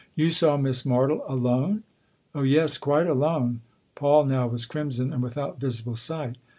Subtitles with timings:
[0.15, 1.83] "You saw Miss Martle alone?"
[2.33, 3.61] "Oh yes, quite alone."
[3.93, 6.37] Paul now was crimson and without visible sight.